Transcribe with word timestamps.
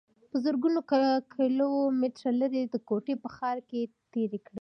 پۀ 0.31 0.37
زرګونو 0.45 0.79
کلومټره 1.35 2.31
لرې 2.41 2.61
د 2.67 2.75
کوټې 2.87 3.13
پۀ 3.21 3.29
ښار 3.35 3.57
کښې 3.69 3.81
تير 4.11 4.31
کړو 4.45 4.49